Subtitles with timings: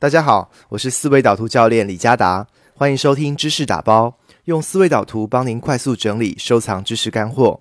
[0.00, 7.60] 大家好，我是思维导图教练李嘉达，欢迎收听知识打包，用思维导图帮您快速整理、收藏知识干货。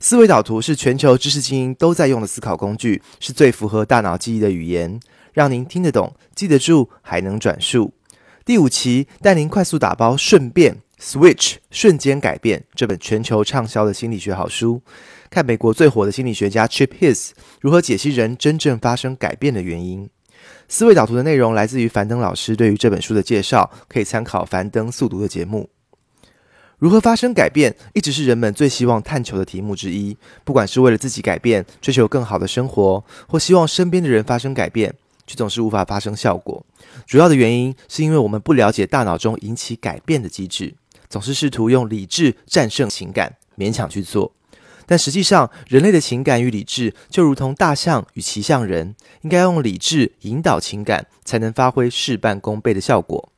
[0.00, 4.98] 思维导图是全球知识精英都在用的思考工具，是最符合大脑记忆的语言，
[5.32, 7.94] 让您听得懂、记得住，还能转述。
[8.44, 14.82] 第五期带您快速打包，顺便 Switch 瞬间改变这本全球畅销的心理学好书，
[15.30, 17.30] 看美国最火的心理学家 Chip His
[17.60, 20.10] 如何解析人真正发生改变的原因。
[20.68, 25.68] 思维导图的内容来自于樊登老师对于这本书的介绍，可以参考樊登速读的节目。
[26.78, 30.14] 如何发生改变，一直是人们最希望探求的题目之一。
[30.44, 34.94] 不管是为了自己改变，追求更好的生活，或希望身边的人发生改变，
[35.26, 36.66] 却总是无法发生效果。
[37.06, 40.74] 主要的原因是因为我们不了解大脑中引起改变的机制，
[41.08, 44.35] 总是试图用理智战胜情感，勉强去做。
[44.86, 53.32] 但实际上，人类的情感与理智就如同大象与骑象人，应该用理智引导情感，才能发挥事半功倍的效果。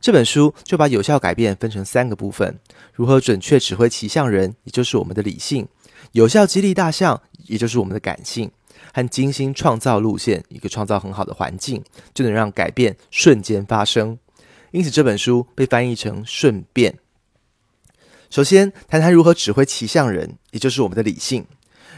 [0.00, 2.58] 这本书就把有效改变分成三个部分：
[2.94, 5.64] 如何准确指挥骑象人，也就是我们的理性；
[6.12, 8.48] 有效激励大象，也就是我们的感性；
[8.94, 11.82] 和精心创造路线，一个创造很好的环境，
[12.14, 14.18] 就能让改变瞬间发生。
[14.70, 16.96] 因此，这本书被翻译成“顺便”。
[18.30, 21.44] 首先，谈谈如何指挥骑象人，也就是我们的理性。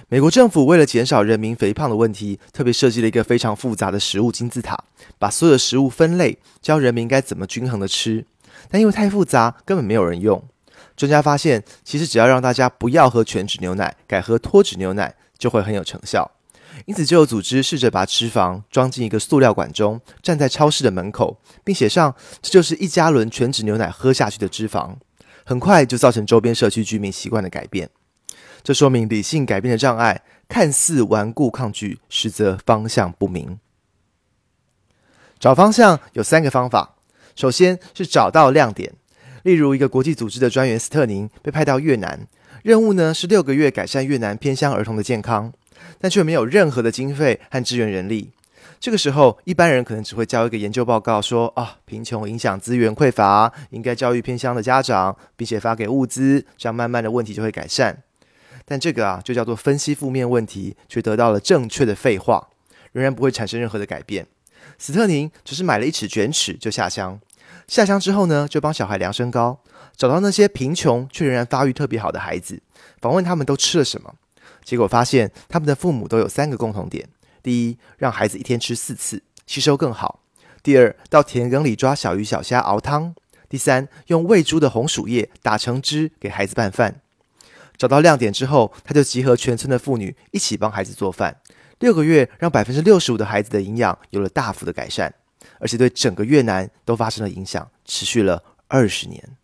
[0.08, 4.82] 美国政府为了减少人民肥胖的问题，特别设计了一个非常复杂的食物金字塔，
[5.18, 8.24] 把所有的食物分类，教人民该怎么均衡的吃。
[8.70, 10.42] 但因为太复杂，根本没有人用。
[10.96, 16.30] 专家发现，其实只要让大家不要喝全脂牛奶，改喝脱脂牛奶，就会很有成效。
[16.86, 24.94] 因此，就有组织试着把脂肪装进一个塑料管中，站在超市的门口，并写上“这就是一加仑全脂牛奶喝下去的脂肪”。
[25.44, 27.88] 很快就造成周边社区居民习惯的改变。
[28.62, 33.58] 这说明理性改变的障碍看似顽固抗拒，实则方向不明。
[35.38, 36.94] 找方向有三个方法，
[37.34, 38.92] 首先是找到亮点。
[39.42, 42.28] 例如，一个国际组织的专员斯特宁被派到越南，
[42.62, 45.52] 任务呢是六个月改善越南偏乡儿童的健康，
[45.98, 48.30] 但却没有任何的经费和支援人力。
[48.80, 58.02] 这个时候，一般人可能只会交一个研究报告，说啊，贫穷影响资源匮乏，应该教育偏乡的家长，并且发给物资，这样慢慢的问题就会改善。
[58.64, 62.48] 但这个啊，就叫做分析负面问题，却得到了正确的废话，
[62.92, 64.26] 仍然不会产生任何的改变。
[64.78, 67.20] 斯特宁只是买了一尺卷尺就下乡，
[67.68, 69.60] 下乡之后呢，就帮小孩量身高，
[69.96, 72.60] 找到那些贫穷却仍然发育特别好的孩子，
[73.00, 74.14] 访问他们都吃了什么，
[74.64, 77.08] 结果发现他们的父母都有三个共同点：
[77.42, 80.20] 第一，让孩子一天吃四次，吸收更好；
[80.62, 83.14] 第二，到田埂里抓小鱼小虾熬汤；
[83.48, 87.00] 第三，用喂猪的红薯叶打成汁给孩子拌饭。
[87.76, 91.36] 找到亮点之后，他就集合全村的妇女一起帮孩子做饭。
[91.80, 95.12] 六个月，让百分之六十五的孩子的营养有了大幅的改善，
[95.58, 99.36] 而且对整个越南都发生了影响，持续了二十年。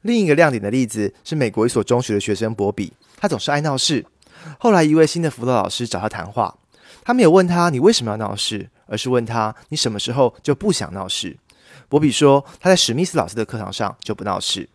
[0.00, 4.04] 另一个亮点的例子是美国一所中学的学生博比，他总是爱闹事。
[4.58, 6.58] 后来，一位新的辅导老师找他谈话，
[7.04, 11.38] 他没有问他你为什么要闹事，而是问他你什么时候就不想闹事。
[11.88, 14.68] 博比说他在史密斯老师的课堂上就不闹事。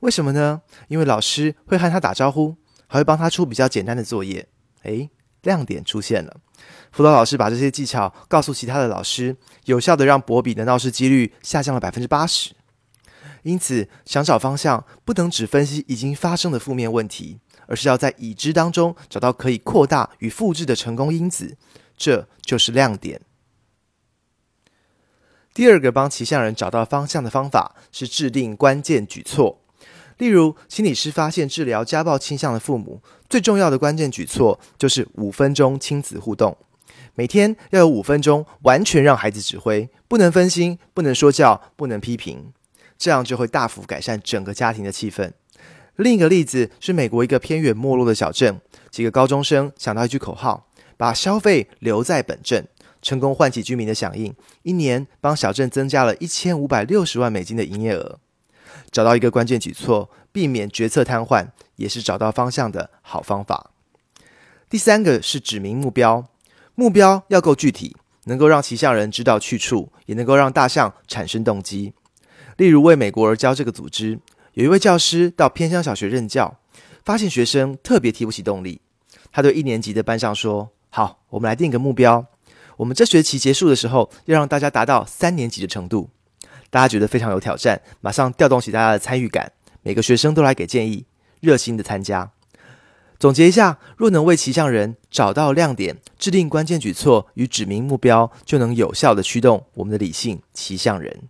[0.00, 0.60] 为什么呢？
[0.88, 4.46] 因为老师会和他打招呼，还会帮他出比较简单的作业。
[4.82, 5.10] 诶，
[5.42, 6.36] 亮点出现了。
[6.92, 12.54] 辅导老师把这些技巧告诉其他的老师，有效的让博比的闹事几率下降了百分之八十。
[13.42, 21.56] 因此，想找方向，不能只分析已经发生的负面问题，而是要在已知当中找到可以扩大与复制的成功因子，
[21.96, 23.20] 这就是亮点。
[25.52, 29.60] 第二个帮骑象人找到方向的方法是制定关键举措。
[30.18, 36.56] 例如，心理师发现治疗家暴倾向的父母最重要的关键举措就是五分钟亲子互动，
[37.14, 42.52] 每天要有五分钟完全让孩子指挥，不能分心，不能说教，不能批评，
[42.96, 45.32] 这样就会大幅改善整个家庭的气氛。
[45.96, 48.60] 另一个例子是美国一个偏远没落的小镇，
[48.90, 50.66] 几个高中生想到一句口号
[50.96, 52.66] ：“把消费留在本镇”，
[53.00, 58.18] 成功唤起居民的响应，一年帮小镇增加了一千五百六十万美金的营业额。
[58.90, 63.70] 找到一个关键举措，避免决策瘫痪，也是找到方向的好方法。
[64.68, 66.26] 第三个是指明目标，
[66.74, 71.92] 目标要够具体，能够让骑象人知道去处，也能够让大象产生动机。
[72.56, 74.18] 例如，为美国而教这个组织，
[74.54, 76.58] 有一位教师到偏乡小学任教，
[77.04, 78.80] 发现学生特别提不起动力。
[79.32, 82.24] 他对一年级的班上说：“好，我们来定个目标，
[82.76, 86.08] 我们这学期结束的时候，要让大家达到三年级的程度。”
[86.70, 89.50] 大家觉得非常有挑战，马上调动起大家的参与感，
[89.82, 91.04] 每个学生都来给建议，
[91.40, 92.30] 热心的参加。
[93.18, 101.22] 总结一下，若能为骑象人找到亮点，制定关键举措与指明目标，就能有效的驱动我们的理性骑象人。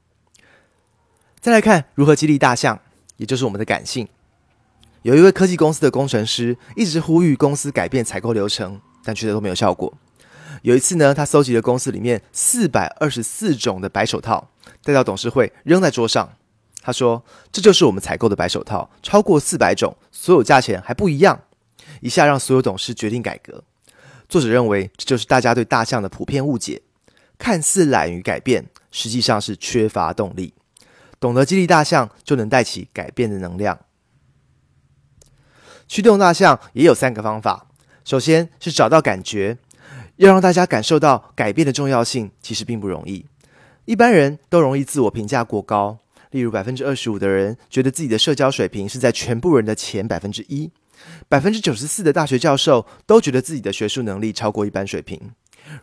[1.41, 2.81] 再来看如何激励大象，
[3.17, 4.09] 也就是我们的感性。
[5.03, 9.93] 有一位科技公司的工程师一直呼吁公司改变采购流程，但却都没有效果。
[10.63, 14.49] 有一次呢，他搜集了公司里面四百二十四种的白手套，
[14.83, 16.37] 带到董事会扔在桌上。
[16.81, 21.41] 他说：“这就是我们采购的白手套，超过四百种，所有价钱还不一样。”
[22.01, 23.65] 一下让所有董事决定改革。
[24.29, 26.83] 作者认为，这就是大家对大象的普遍误解：
[27.39, 30.53] 看似懒于改变，实际上是缺乏动力。
[31.25, 33.81] 懂得激励大象，就能带起改变的能量。
[35.89, 37.67] 驱动大象也有三个方法。
[38.05, 39.57] 首先是找到感觉，
[40.17, 43.25] 要让大家感受到改变的重要性，其实并不容易。
[43.87, 45.97] 一般人都容易自我评价过高，
[46.31, 50.71] 例如百分之二十五的人觉得自己的社交水平是在全部人的前百分之一。
[51.31, 55.19] 百分之九十四的大学教授都觉得自己的学术能力超过一般水平。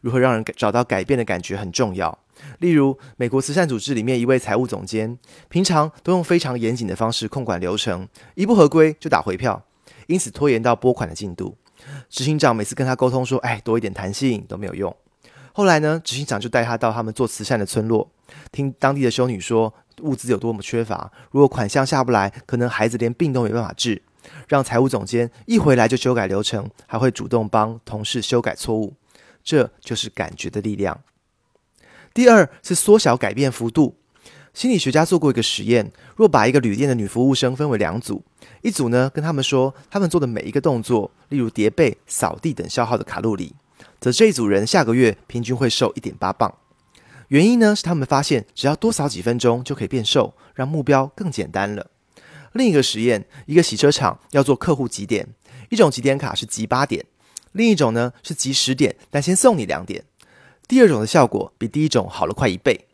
[0.02, 2.18] 如何让人找到改变的感觉很重要。
[2.60, 5.18] 例如，美国慈善组织里面一位财务总监，
[5.50, 9.64] 平常都用非常严谨的方式控管流程，一不合规就打回票，
[10.08, 11.56] 因此拖延到拨款的进度。
[12.10, 14.96] 执行长每次跟他沟通说：“哎，多一点弹性都没有用。”
[15.54, 18.10] 后来呢，执行长就带他到他们做慈善的村落，
[18.52, 24.02] 听当地的修女说物资有多么缺乏，如果款项下不来，可能孩子连病都没办法治。
[24.48, 28.94] 让财务总监一回来就修改流程，还会主动帮同事修改错误，
[29.44, 31.02] 这就是感觉的力量。
[32.14, 33.98] 第二是缩小改变幅度。
[34.54, 38.22] 心理学家做过一个实验，若把一个旅店的女服务生分为两组，
[38.62, 43.56] 一组呢跟他们说他们做的每一个动作，例如叠被、扫地等消耗的卡路里，
[44.02, 46.54] 则这一组人下个月平均会瘦一点八磅。
[47.30, 51.90] 原因呢是他们发现只要多扫几分钟就可以变瘦，让目标更简单了。
[52.52, 55.26] 另一个实验，一个洗车厂要做客户几点，
[55.70, 57.06] 一种几点卡是集八点，
[57.52, 60.04] 另一种呢是集十点，但先送你两点。
[60.68, 62.88] 第二种的效果比第一种好了快一倍，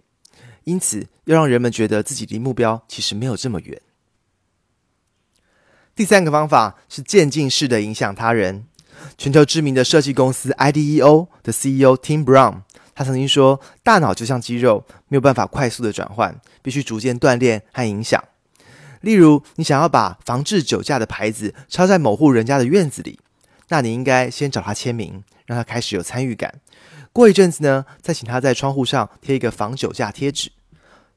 [0.63, 3.81] 因此要让人们觉得自己离目标其实没有这么远。
[5.95, 8.65] 第三个方法是渐进式的影响他人。
[9.15, 12.61] 全球知名的设计公司 IDEO 的 CEO Tim Brown，
[12.95, 18.23] 他曾经说：“大脑就像肌肉，没有办法快速的转换，必须逐渐锻炼和影响。”
[19.01, 23.19] 例如，你想要把防治酒驾的牌子插在某户人家的院子里，
[23.69, 26.61] 那你应该先找他签名，让他开始有参与感。
[27.11, 30.51] 过一阵子呢，再请他在窗户上贴一个防酒驾贴纸。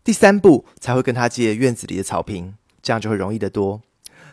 [0.02, 3.82] 第三步才会跟他借院子里的草坪，这样就会容易得多。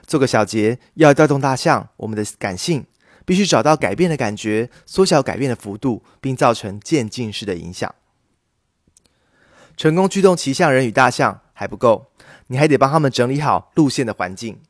[0.06, 2.86] 做个小结，要调动大象，我们的感性
[3.26, 7.94] 必须找到改变的感觉，缩小改变的幅度，并造成渐进式的影响。
[9.76, 12.08] 成功驱动骑象人与大象还不够。
[12.48, 14.62] 你还得帮他们整理好路线的环境。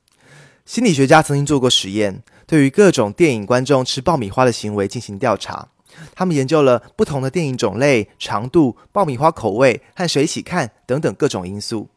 [0.65, 5.67] 心理学家曾经做过实验，对于各种电影观众吃爆米花的行为进行调查。
[6.15, 11.89] 他们研究了不同的电影种类、长度、爆米花口味和谁一起看等等各种因素。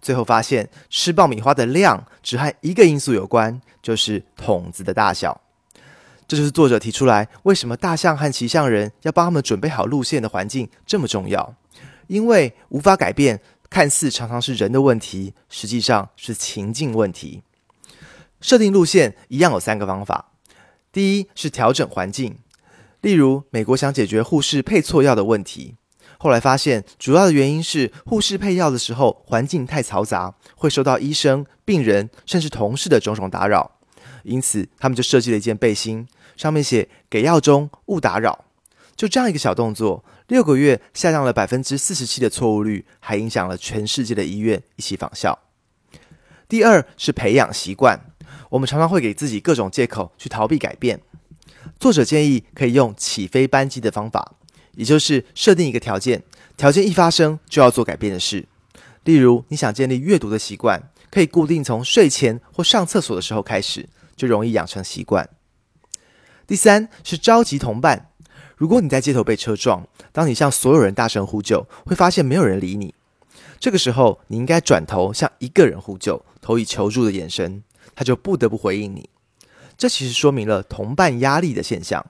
[0.00, 5.40] 最后发现，吃爆米花的量只和一个因素有关，就是桶子的大小。
[6.28, 11.54] 这就是作者提出来，为什么大象和骑象人要帮他们准备好路线的环境这么重要？
[12.06, 13.40] 因为无法改变。
[13.68, 17.42] 看似常常是人的问题，实际上是情境问题。
[18.40, 20.32] 设定路线一样有三个方法。
[20.92, 22.38] 第一是调整环境，
[23.00, 25.76] 例如美国想解决护士配错药的问题，
[26.18, 33.78] 后来发现主要的原因是护士配药的时候环境太嘈杂，会受到医生、病人甚至同事的种种打扰，
[34.22, 38.44] 因此他们就设计了一件背心，上面写“给药中勿打扰”。
[38.96, 40.04] 就这样一个小动作。
[40.28, 45.38] 六个月下降了百分之四十七的错误率，还影响了全世界的医院一起仿效。
[46.48, 48.05] 第二是培养习惯，
[48.56, 50.98] 我们常常会给自己各种借口去逃避改变。
[51.78, 54.32] 作者建议可以用起飞扳机的方法，
[54.76, 56.22] 也就是设定一个条件，
[56.56, 58.46] 条件一发生就要做改变的事。
[59.04, 63.86] 例如，你想建立阅读的习惯，可以固定从睡前或上厕所的时候开始，
[64.16, 65.28] 就容易养成习惯。
[66.46, 68.10] 第三是召集同伴。
[68.56, 72.94] 如果你在街头被车撞，当你向所有人大声呼救，会发现没有人理你。
[73.60, 77.62] 这个时候，你应该转头向一个人呼救，投以求助的眼神，
[77.94, 79.08] 他就不得不回应你。
[79.78, 82.04] 这其实说明了同伴压力的现象。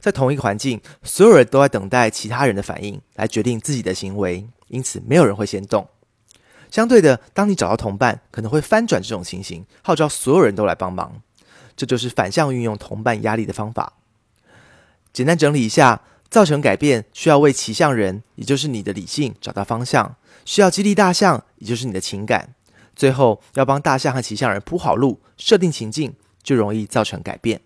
[0.00, 5.86] 在同一个环境，所有人都在等待其他人的反应来决定自己的行为，因此没有人会先动。
[6.70, 11.20] 相对的，当你找到同伴，可能会翻转这种情形，号召所有人都来帮忙。
[11.76, 13.92] 这就是反向运用同伴压力的方法。
[15.12, 16.00] 简单整理一下，
[16.30, 22.54] 造成改变需要为骑象人，也就是你的理性找到方向；需要激励大象，也就是你的情感；
[23.00, 27.62] 最后要帮大象和骑象人铺好路，设定情境，就容易造成改变。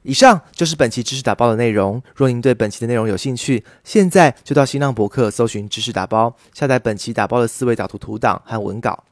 [0.00, 2.02] 以上就是本期知识打包的内容。
[2.16, 9.04] 若您对本期的内容有兴趣，现在就到新浪博客搜寻“知识打包”，下载本期打包的思维导图图档和文稿。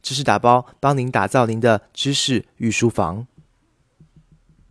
[0.00, 3.26] 知识打包帮您打造您的知识御书房。